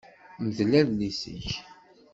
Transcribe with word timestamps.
Mdel 0.45 0.73
adlis-ik. 0.79 1.49